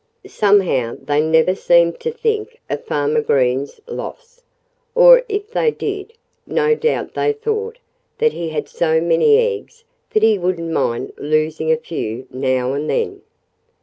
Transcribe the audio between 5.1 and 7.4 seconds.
if they did, no doubt they